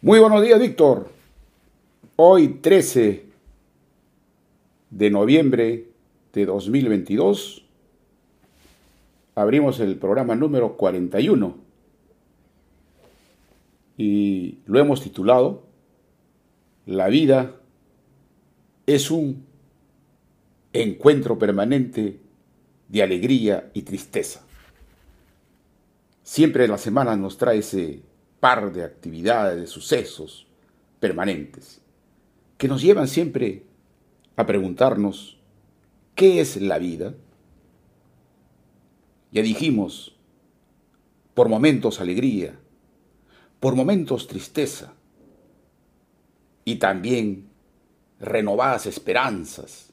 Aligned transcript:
Muy 0.00 0.20
buenos 0.20 0.42
días, 0.42 0.60
Víctor. 0.60 1.10
Hoy 2.14 2.60
13 2.60 3.26
de 4.90 5.10
noviembre 5.10 5.88
de 6.32 6.46
2022 6.46 7.64
abrimos 9.34 9.80
el 9.80 9.96
programa 9.96 10.36
número 10.36 10.76
41 10.76 11.56
y 13.96 14.58
lo 14.66 14.78
hemos 14.78 15.02
titulado 15.02 15.64
La 16.86 17.08
vida 17.08 17.56
es 18.86 19.10
un 19.10 19.46
encuentro 20.74 21.40
permanente 21.40 22.20
de 22.86 23.02
alegría 23.02 23.72
y 23.74 23.82
tristeza. 23.82 24.46
Siempre 26.22 26.68
la 26.68 26.78
semana 26.78 27.16
nos 27.16 27.36
trae 27.36 27.58
ese 27.58 28.06
par 28.40 28.72
de 28.72 28.84
actividades, 28.84 29.60
de 29.60 29.66
sucesos 29.66 30.46
permanentes, 31.00 31.80
que 32.56 32.68
nos 32.68 32.82
llevan 32.82 33.08
siempre 33.08 33.64
a 34.36 34.46
preguntarnos, 34.46 35.38
¿qué 36.14 36.40
es 36.40 36.56
la 36.60 36.78
vida? 36.78 37.14
Ya 39.30 39.42
dijimos, 39.42 40.16
por 41.34 41.48
momentos 41.48 42.00
alegría, 42.00 42.58
por 43.60 43.74
momentos 43.74 44.26
tristeza 44.26 44.94
y 46.64 46.76
también 46.76 47.48
renovadas 48.20 48.86
esperanzas. 48.86 49.92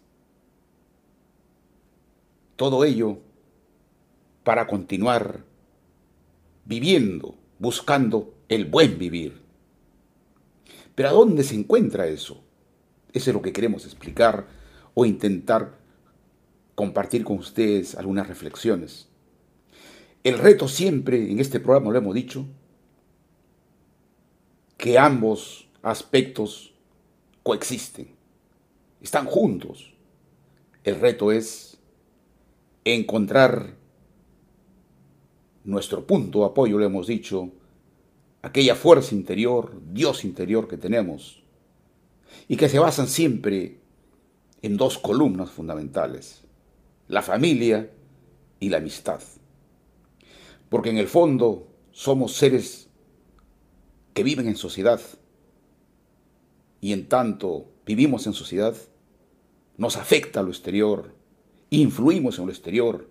Todo 2.56 2.86
ello 2.86 3.20
para 4.44 4.68
continuar 4.68 5.44
viviendo, 6.66 7.36
buscando 7.60 8.34
el 8.50 8.66
buen 8.66 8.98
vivir. 8.98 9.42
Pero 10.96 11.10
¿a 11.10 11.12
dónde 11.12 11.44
se 11.44 11.56
encuentra 11.56 12.08
eso? 12.08 12.44
Eso 13.14 13.30
es 13.30 13.34
lo 13.34 13.42
que 13.42 13.54
queremos 13.54 13.86
explicar 13.86 14.48
o 14.94 15.06
intentar 15.06 15.78
compartir 16.76 17.24
con 17.24 17.38
ustedes 17.38 17.96
algunas 17.96 18.28
reflexiones. 18.28 19.08
El 20.24 20.40
reto 20.40 20.68
siempre, 20.68 21.32
en 21.32 21.40
este 21.40 21.60
programa 21.60 21.92
lo 21.92 21.98
hemos 21.98 22.16
dicho, 22.16 22.46
que 24.78 24.98
ambos 24.98 25.68
aspectos 25.82 26.74
coexisten, 27.44 28.10
están 29.02 29.26
juntos. 29.26 29.94
El 30.84 31.00
reto 31.00 31.32
es 31.32 31.78
encontrar 32.84 33.76
nuestro 35.66 36.06
punto 36.06 36.40
de 36.40 36.46
apoyo, 36.46 36.78
lo 36.78 36.86
hemos 36.86 37.08
dicho, 37.08 37.52
aquella 38.42 38.76
fuerza 38.76 39.16
interior, 39.16 39.74
Dios 39.92 40.24
interior 40.24 40.68
que 40.68 40.78
tenemos, 40.78 41.44
y 42.48 42.56
que 42.58 42.70
se 42.70 42.80
basan 42.80 43.08
siempre 43.08 43.80
en 44.62 44.78
dos 44.78 44.98
columnas 44.98 45.50
fundamentales, 45.50 46.44
la 47.08 47.22
familia 47.22 47.92
y 48.60 48.70
la 48.70 48.78
amistad. 48.78 49.22
Porque 50.70 50.92
en 50.92 50.98
el 50.98 51.08
fondo 51.08 51.68
somos 51.92 52.34
seres 52.34 52.90
que 54.14 54.24
viven 54.24 54.48
en 54.48 54.56
sociedad, 54.56 55.02
y 56.82 56.94
en 56.94 57.08
tanto 57.08 57.72
vivimos 57.86 58.28
en 58.28 58.34
sociedad, 58.34 58.76
nos 59.78 59.98
afecta 59.98 60.44
lo 60.44 60.50
exterior, 60.50 61.16
influimos 61.72 62.38
en 62.38 62.46
lo 62.46 62.52
exterior, 62.52 63.10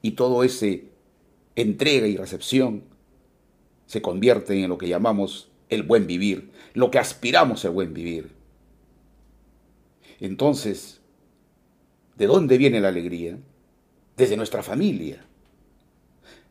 y 0.00 0.12
todo 0.12 0.44
ese 0.44 0.91
entrega 1.56 2.06
y 2.06 2.16
recepción 2.16 2.84
se 3.86 4.00
convierte 4.02 4.62
en 4.62 4.68
lo 4.68 4.78
que 4.78 4.88
llamamos 4.88 5.50
el 5.68 5.82
buen 5.82 6.06
vivir, 6.06 6.50
lo 6.74 6.90
que 6.90 6.98
aspiramos 6.98 7.64
al 7.64 7.72
buen 7.72 7.92
vivir. 7.92 8.30
Entonces, 10.20 11.00
¿de 12.16 12.26
dónde 12.26 12.58
viene 12.58 12.80
la 12.80 12.88
alegría? 12.88 13.38
Desde 14.16 14.36
nuestra 14.36 14.62
familia, 14.62 15.24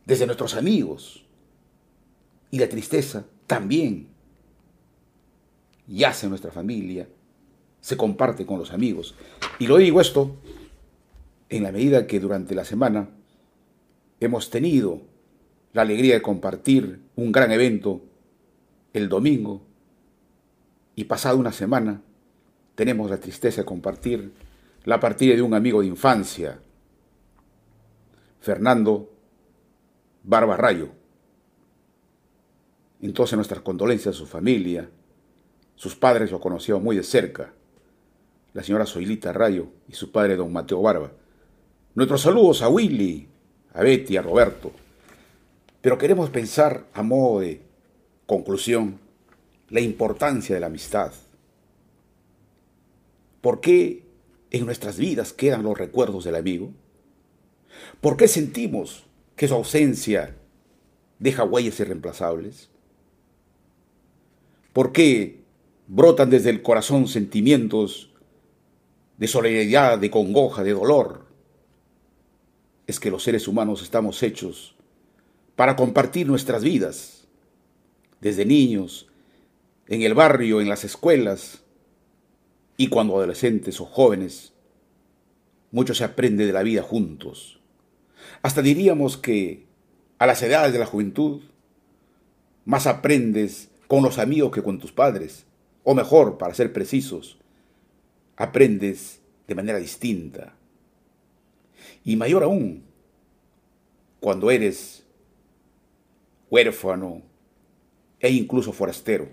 desde 0.06 0.26
nuestros 0.26 0.56
amigos. 0.56 1.26
Y 2.50 2.60
la 2.60 2.68
tristeza 2.68 3.26
también 3.48 4.10
yace 5.88 6.26
en 6.26 6.32
nuestra 6.32 6.52
familia, 6.52 7.08
se 7.80 7.98
comparte 7.98 8.46
con 8.46 8.60
los 8.60 8.72
amigos. 8.72 9.16
Y 9.60 9.68
lo 9.68 9.78
digo 9.78 10.02
esto 10.02 10.36
en 11.50 11.64
la 11.64 11.72
medida 11.72 12.08
que 12.08 12.20
durante 12.20 12.56
la 12.56 12.66
semana 12.66 13.10
hemos 14.22 14.52
tenido 14.52 15.02
la 15.74 15.82
alegría 15.82 16.14
de 16.14 16.22
compartir 16.22 17.02
un 17.16 17.32
gran 17.32 17.52
evento 17.52 18.02
el 18.94 19.10
domingo 19.10 19.64
y 20.96 21.06
pasada 21.06 21.36
una 21.36 21.52
semana 21.52 22.02
tenemos 22.76 23.10
la 23.10 23.20
tristeza 23.20 23.62
de 23.62 23.66
compartir 23.66 24.32
la 24.86 25.00
partida 25.00 25.36
de 25.36 25.42
un 25.42 25.54
amigo 25.54 25.82
de 25.82 25.88
infancia, 25.88 26.60
Fernando 28.40 29.12
Barba 30.24 30.56
Rayo. 30.58 30.90
Entonces 33.02 33.36
nuestras 33.36 33.62
condolencias 33.62 34.16
a 34.16 34.18
su 34.18 34.26
familia, 34.26 34.90
sus 35.76 35.96
padres 35.96 36.32
lo 36.32 36.40
conocieron 36.40 36.84
muy 36.84 36.96
de 36.96 37.04
cerca, 37.04 37.54
la 38.54 38.64
señora 38.64 38.86
Zoilita 38.86 39.34
Rayo 39.34 39.68
y 39.88 39.94
su 39.94 40.12
padre 40.12 40.36
don 40.36 40.54
Mateo 40.54 40.82
Barba. 40.82 41.12
Nuestros 41.96 42.22
saludos 42.22 42.62
a 42.62 42.70
Willy, 42.70 43.31
a 43.74 43.82
Betty, 43.82 44.18
a 44.18 44.22
Roberto, 44.22 44.72
pero 45.82 45.98
queremos 45.98 46.30
pensar 46.30 46.86
a 46.94 47.04
modo 47.04 47.42
de 47.42 47.62
conclusión 48.26 49.00
la 49.70 49.80
importancia 49.80 50.56
de 50.56 50.62
la 50.62 50.68
amistad. 50.68 51.12
¿Por 53.42 53.62
qué 53.62 54.04
en 54.52 54.66
nuestras 54.66 54.98
vidas 54.98 55.34
quedan 55.34 55.64
los 55.64 55.78
recuerdos 55.78 56.24
del 56.26 56.36
amigo? 56.36 56.72
¿Por 58.00 58.18
qué 58.18 58.28
sentimos 58.28 59.06
que 59.36 59.48
su 59.48 59.56
ausencia 59.56 60.36
deja 61.20 61.44
huellas 61.44 61.80
irreemplazables? 61.80 62.70
¿Por 64.74 64.92
qué 64.92 65.42
brotan 65.88 66.30
desde 66.30 66.50
el 66.50 66.62
corazón 66.62 67.08
sentimientos 67.08 68.12
de 69.18 69.28
solidaridad, 69.28 69.98
de 69.98 70.12
congoja, 70.12 70.64
de 70.64 70.74
dolor? 70.74 71.21
Es 72.92 73.00
que 73.00 73.10
los 73.10 73.24
seres 73.24 73.48
humanos 73.48 73.82
estamos 73.84 74.22
hechos 74.22 74.76
para 75.56 75.78
compartir 75.78 76.28
nuestras 76.28 76.62
vidas, 76.62 77.26
desde 78.20 78.46
niños, 78.46 79.08
en 79.88 80.02
el 80.02 80.14
barrio, 80.14 80.60
en 80.60 80.68
las 80.68 80.84
escuelas 80.84 81.62
y 82.76 82.90
cuando 82.90 83.16
adolescentes 83.16 83.80
o 83.80 83.86
jóvenes. 83.86 84.52
Mucho 85.72 85.94
se 85.94 86.04
aprende 86.04 86.46
de 86.46 86.52
la 86.52 86.64
vida 86.64 86.84
juntos. 86.84 87.62
Hasta 88.42 88.62
diríamos 88.62 89.16
que 89.16 89.68
a 90.18 90.26
las 90.26 90.44
edades 90.44 90.74
de 90.74 90.80
la 90.80 90.86
juventud, 90.86 91.44
más 92.66 92.88
aprendes 92.88 93.70
con 93.88 94.04
los 94.04 94.18
amigos 94.18 94.52
que 94.52 94.64
con 94.64 94.80
tus 94.80 94.92
padres, 94.92 95.46
o 95.86 95.96
mejor, 95.96 96.38
para 96.38 96.54
ser 96.54 96.74
precisos, 96.74 97.38
aprendes 98.36 99.22
de 99.48 99.56
manera 99.56 99.80
distinta. 99.80 100.58
Y 102.04 102.16
mayor 102.16 102.44
aún, 102.44 102.84
cuando 104.20 104.52
eres 104.52 105.04
huérfano 106.50 107.22
e 108.20 108.30
incluso 108.30 108.72
forastero. 108.72 109.28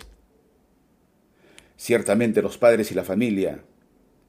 Ciertamente 1.76 2.42
los 2.42 2.58
padres 2.58 2.90
y 2.90 2.94
la 2.94 3.04
familia 3.04 3.62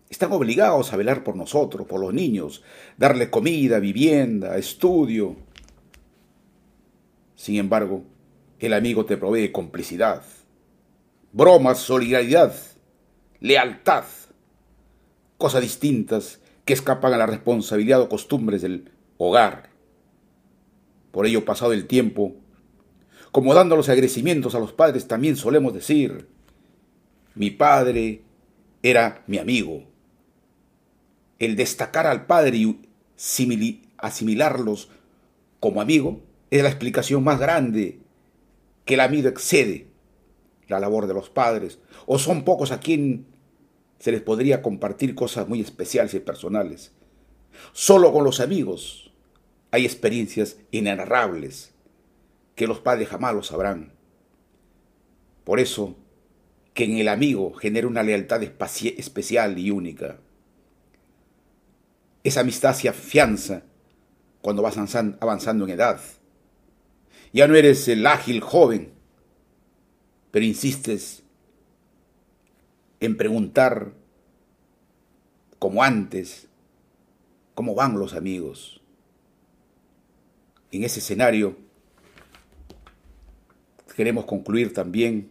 están 0.09 0.31
obligados 0.31 0.91
a 0.91 0.97
velar 0.97 1.23
por 1.23 1.35
nosotros, 1.35 1.87
por 1.87 2.01
los 2.01 2.13
niños, 2.13 2.63
darle 2.97 3.29
comida, 3.29 3.79
vivienda, 3.79 4.57
estudio. 4.57 5.35
Sin 7.35 7.57
embargo, 7.57 8.03
el 8.59 8.73
amigo 8.73 9.05
te 9.05 9.17
provee 9.17 9.51
complicidad, 9.51 10.23
bromas, 11.31 11.79
solidaridad, 11.79 12.53
lealtad, 13.39 14.03
cosas 15.37 15.61
distintas 15.61 16.39
que 16.69 16.73
escapan 16.73 17.15
a 17.15 17.17
la 17.17 17.25
responsabilidad 17.25 17.99
o 17.99 18.09
costumbres 18.09 18.61
del 18.61 18.91
hogar. 19.17 19.71
Por 21.09 21.25
ello, 21.25 21.43
pasado 21.43 21.73
el 21.73 21.87
tiempo, 21.87 22.35
como 23.31 23.55
dando 23.55 23.75
los 23.75 23.89
agradecimientos 23.89 24.53
a 24.53 24.59
los 24.59 24.71
padres, 24.71 25.07
también 25.07 25.35
solemos 25.35 25.73
decir, 25.73 26.29
mi 27.33 27.49
padre 27.49 28.21
era 28.83 29.23
mi 29.25 29.39
amigo. 29.39 29.85
El 31.39 31.55
destacar 31.55 32.05
al 32.05 32.27
padre 32.27 32.57
y 32.57 33.81
asimilarlos 33.97 34.89
como 35.59 35.81
amigo 35.81 36.21
es 36.51 36.61
la 36.61 36.69
explicación 36.69 37.23
más 37.23 37.39
grande 37.39 37.97
que 38.85 38.93
el 38.93 38.99
amigo 38.99 39.27
excede 39.27 39.87
la 40.67 40.79
labor 40.79 41.07
de 41.07 41.15
los 41.15 41.31
padres, 41.31 41.79
o 42.05 42.19
son 42.19 42.43
pocos 42.43 42.71
a 42.71 42.79
quien 42.79 43.25
se 43.99 44.11
les 44.11 44.21
podría 44.21 44.61
compartir 44.61 45.13
cosas 45.13 45.47
muy 45.47 45.61
especiales 45.61 46.13
y 46.13 46.19
personales. 46.19 46.93
Solo 47.73 48.11
con 48.11 48.23
los 48.23 48.39
amigos 48.39 49.11
hay 49.71 49.85
experiencias 49.85 50.57
inenarrables 50.71 51.73
que 52.55 52.67
los 52.67 52.79
padres 52.79 53.09
jamás 53.09 53.35
lo 53.35 53.43
sabrán. 53.43 53.93
Por 55.43 55.59
eso 55.59 55.95
que 56.73 56.85
en 56.85 56.97
el 56.97 57.09
amigo 57.09 57.53
genera 57.53 57.87
una 57.87 58.03
lealtad 58.03 58.41
especial 58.43 59.57
y 59.57 59.71
única. 59.71 60.17
Esa 62.23 62.41
amistad 62.41 62.73
se 62.73 62.89
afianza 62.89 63.63
cuando 64.41 64.61
vas 64.61 64.77
avanzando 64.77 65.65
en 65.65 65.71
edad. 65.71 65.99
Ya 67.33 67.47
no 67.47 67.55
eres 67.55 67.87
el 67.87 68.05
ágil 68.07 68.41
joven, 68.41 68.93
pero 70.31 70.45
insistes 70.45 71.23
en 72.99 73.17
preguntar 73.17 73.93
como 75.57 75.83
antes, 75.83 76.47
cómo 77.53 77.75
van 77.75 77.99
los 77.99 78.13
amigos. 78.13 78.81
En 80.71 80.83
ese 80.83 80.99
escenario 80.99 81.57
queremos 83.95 84.25
concluir 84.25 84.73
también 84.73 85.29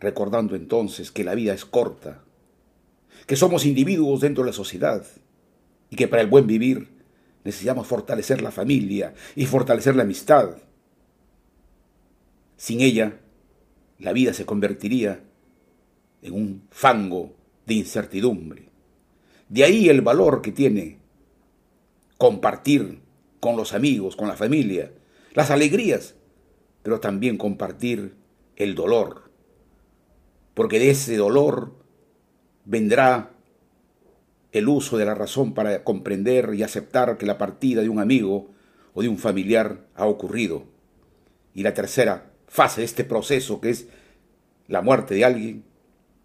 recordando 0.00 0.56
entonces 0.56 1.12
que 1.12 1.24
la 1.24 1.34
vida 1.34 1.54
es 1.54 1.64
corta, 1.64 2.22
que 3.26 3.36
somos 3.36 3.64
individuos 3.64 4.20
dentro 4.20 4.42
de 4.42 4.50
la 4.50 4.54
sociedad 4.54 5.04
y 5.90 5.96
que 5.96 6.08
para 6.08 6.22
el 6.22 6.28
buen 6.28 6.46
vivir 6.46 6.88
necesitamos 7.44 7.86
fortalecer 7.86 8.42
la 8.42 8.50
familia 8.50 9.14
y 9.36 9.46
fortalecer 9.46 9.94
la 9.94 10.02
amistad. 10.02 10.56
Sin 12.56 12.80
ella, 12.80 13.20
la 13.98 14.12
vida 14.12 14.32
se 14.32 14.46
convertiría 14.46 15.22
en 16.22 16.34
un 16.34 16.62
fango 16.70 17.34
de 17.66 17.74
incertidumbre. 17.74 18.68
De 19.48 19.64
ahí 19.64 19.88
el 19.88 20.02
valor 20.02 20.42
que 20.42 20.52
tiene 20.52 20.98
compartir 22.18 23.00
con 23.40 23.56
los 23.56 23.72
amigos, 23.72 24.16
con 24.16 24.28
la 24.28 24.36
familia, 24.36 24.92
las 25.34 25.50
alegrías, 25.50 26.16
pero 26.82 27.00
también 27.00 27.38
compartir 27.38 28.16
el 28.56 28.74
dolor. 28.74 29.30
Porque 30.54 30.78
de 30.78 30.90
ese 30.90 31.16
dolor 31.16 31.72
vendrá 32.64 33.30
el 34.52 34.68
uso 34.68 34.98
de 34.98 35.04
la 35.04 35.14
razón 35.14 35.54
para 35.54 35.84
comprender 35.84 36.52
y 36.54 36.62
aceptar 36.62 37.16
que 37.16 37.26
la 37.26 37.38
partida 37.38 37.82
de 37.82 37.88
un 37.88 38.00
amigo 38.00 38.50
o 38.94 39.02
de 39.02 39.08
un 39.08 39.18
familiar 39.18 39.86
ha 39.94 40.06
ocurrido. 40.06 40.64
Y 41.54 41.62
la 41.62 41.74
tercera 41.74 42.32
fase 42.46 42.80
de 42.80 42.86
este 42.86 43.04
proceso, 43.04 43.60
que 43.60 43.70
es 43.70 43.86
la 44.66 44.82
muerte 44.82 45.14
de 45.14 45.24
alguien, 45.24 45.64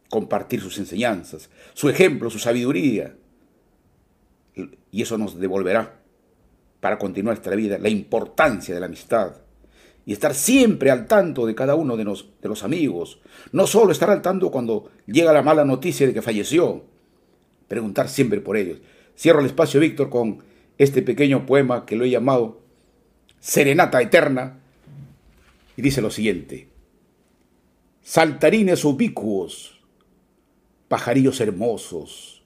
compartir 0.09 0.61
sus 0.61 0.77
enseñanzas, 0.77 1.49
su 1.73 1.89
ejemplo, 1.89 2.29
su 2.29 2.39
sabiduría. 2.39 3.15
Y 4.91 5.01
eso 5.01 5.17
nos 5.17 5.39
devolverá 5.39 5.99
para 6.79 6.97
continuar 6.97 7.35
nuestra 7.35 7.55
vida 7.55 7.77
la 7.77 7.89
importancia 7.89 8.73
de 8.73 8.79
la 8.79 8.87
amistad 8.87 9.33
y 10.05 10.13
estar 10.13 10.35
siempre 10.35 10.91
al 10.91 11.07
tanto 11.07 11.45
de 11.45 11.55
cada 11.55 11.75
uno 11.75 11.95
de 11.95 12.03
los, 12.03 12.29
de 12.41 12.49
los 12.49 12.63
amigos. 12.63 13.19
No 13.51 13.67
solo 13.67 13.91
estar 13.91 14.09
al 14.09 14.21
tanto 14.21 14.51
cuando 14.51 14.91
llega 15.07 15.33
la 15.33 15.41
mala 15.41 15.65
noticia 15.65 16.05
de 16.05 16.13
que 16.13 16.21
falleció, 16.21 16.83
preguntar 17.67 18.09
siempre 18.09 18.41
por 18.41 18.57
ellos. 18.57 18.79
Cierro 19.17 19.39
el 19.39 19.45
espacio, 19.45 19.79
Víctor, 19.79 20.09
con 20.09 20.43
este 20.77 21.01
pequeño 21.01 21.45
poema 21.45 21.85
que 21.85 21.95
lo 21.95 22.03
he 22.03 22.09
llamado 22.09 22.61
Serenata 23.39 24.01
Eterna 24.01 24.59
y 25.75 25.81
dice 25.81 26.01
lo 26.01 26.11
siguiente. 26.11 26.67
Saltarines 28.01 28.83
ubicuos, 28.83 29.72
pajarillos 30.93 31.41
hermosos, 31.41 32.43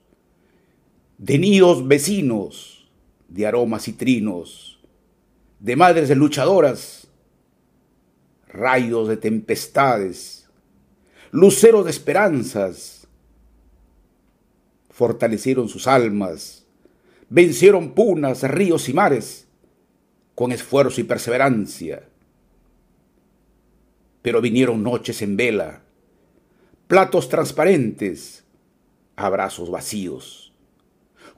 de 1.18 1.38
nidos 1.38 1.86
vecinos, 1.86 2.90
de 3.28 3.46
aromas 3.46 3.82
citrinos, 3.82 4.80
de 5.60 5.76
madres 5.76 6.08
luchadoras, 6.16 7.08
rayos 8.46 9.06
de 9.06 9.18
tempestades, 9.18 10.48
luceros 11.30 11.84
de 11.84 11.90
esperanzas, 11.90 13.06
fortalecieron 14.88 15.68
sus 15.68 15.86
almas, 15.86 16.64
vencieron 17.28 17.92
punas, 17.92 18.44
ríos 18.44 18.88
y 18.88 18.94
mares, 18.94 19.46
con 20.34 20.52
esfuerzo 20.52 21.02
y 21.02 21.04
perseverancia. 21.04 22.08
Pero 24.22 24.40
vinieron 24.40 24.82
noches 24.82 25.20
en 25.20 25.36
vela, 25.36 25.82
platos 26.88 27.28
transparentes, 27.28 28.44
abrazos 29.14 29.70
vacíos, 29.70 30.52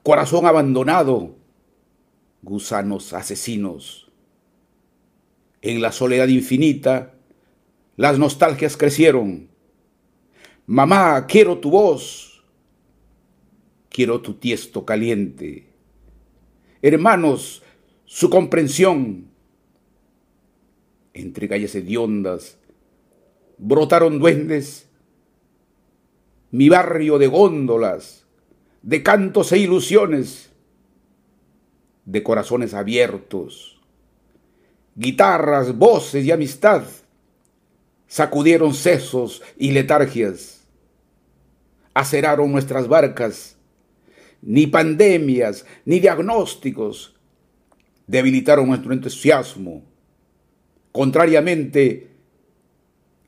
corazón 0.01 0.47
abandonado, 0.47 1.35
gusanos 2.41 3.13
asesinos. 3.13 4.11
En 5.61 5.83
la 5.83 5.91
soledad 5.91 6.27
infinita, 6.27 7.13
las 7.95 8.17
nostalgias 8.17 8.75
crecieron. 8.75 9.49
Mamá, 10.65 11.27
quiero 11.27 11.59
tu 11.59 11.69
voz 11.69 12.31
quiero 13.91 14.21
tu 14.21 14.35
tiesto 14.35 14.85
caliente. 14.85 15.67
Hermanos, 16.81 17.61
su 18.05 18.29
comprensión. 18.29 19.29
Entre 21.13 21.49
calles 21.49 21.75
hediondas 21.75 22.57
brotaron 23.57 24.17
duendes, 24.17 24.87
mi 26.51 26.69
barrio 26.69 27.17
de 27.17 27.27
góndolas, 27.27 28.25
de 28.81 29.01
cantos 29.03 29.51
e 29.51 29.57
ilusiones, 29.57 30.51
de 32.05 32.23
corazones 32.23 32.73
abiertos, 32.73 33.81
guitarras, 34.95 35.77
voces 35.77 36.25
y 36.25 36.31
amistad, 36.31 36.83
sacudieron 38.07 38.73
sesos 38.73 39.41
y 39.57 39.71
letargias, 39.71 40.67
aceraron 41.93 42.51
nuestras 42.51 42.87
barcas, 42.87 43.57
ni 44.41 44.67
pandemias, 44.67 45.65
ni 45.85 45.99
diagnósticos 45.99 47.15
debilitaron 48.07 48.67
nuestro 48.67 48.91
entusiasmo. 48.91 49.83
Contrariamente, 50.91 52.11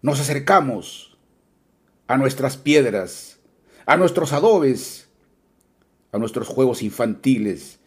nos 0.01 0.19
acercamos 0.19 1.12
a 2.13 2.18
nuestras 2.18 2.57
piedras, 2.57 3.39
a 3.88 3.98
nuestros 3.98 4.33
adobes, 4.33 5.10
a 6.12 6.19
nuestros 6.19 6.48
juegos 6.48 6.83
infantiles, 6.83 7.80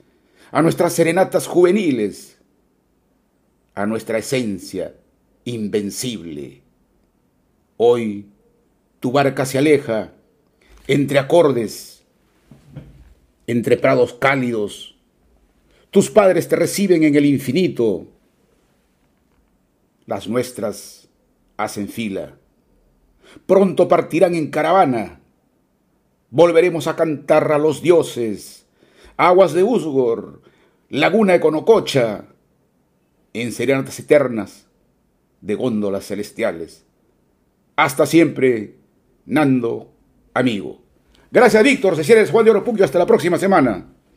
a 0.51 0.63
nuestras 0.63 0.95
serenatas 0.95 1.47
juveniles, 1.47 2.37
a 3.77 3.87
nuestra 3.87 4.19
esencia 4.19 4.97
invencible. 5.45 6.61
Hoy 7.77 8.27
tu 8.99 9.13
barca 9.13 9.47
se 9.47 9.59
aleja 9.59 10.13
entre 10.89 11.21
acordes 11.21 12.03
entre 13.47 13.77
prados 13.77 14.13
cálidos. 14.13 14.97
Tus 15.93 16.11
padres 16.11 16.49
te 16.49 16.57
reciben 16.57 17.05
en 17.05 17.15
el 17.15 17.27
infinito. 17.27 18.09
Las 20.05 20.27
nuestras 20.27 21.09
hacen 21.57 21.89
fila. 21.89 22.37
Pronto 23.47 23.89
partirán 23.89 24.35
en 24.35 24.51
caravana. 24.51 25.21
Volveremos 26.31 26.87
a 26.87 26.97
cantar 26.97 27.53
a 27.53 27.59
los 27.59 27.83
dioses. 27.83 28.67
Aguas 29.17 29.53
de 29.53 29.63
Usgor, 29.63 30.43
laguna 30.89 31.33
de 31.35 31.41
Conococha, 31.41 32.27
en 33.33 33.53
serenatas 33.53 33.99
eternas 33.99 34.67
de 35.41 35.55
góndolas 35.55 36.07
celestiales. 36.07 36.85
Hasta 37.77 38.07
siempre, 38.07 38.77
Nando, 39.27 39.93
amigo. 40.35 40.83
Gracias, 41.31 41.63
Víctor. 41.63 41.97
Se 41.97 42.05
cierra 42.05 42.27
Juan 42.31 42.45
de 42.45 42.51
Oro 42.51 42.65
Hasta 42.83 42.99
la 42.99 43.07
próxima 43.07 43.39
semana. 43.39 43.96